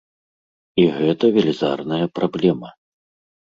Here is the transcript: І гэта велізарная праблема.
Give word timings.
І 0.83 0.85
гэта 0.95 1.29
велізарная 1.37 2.01
праблема. 2.19 2.75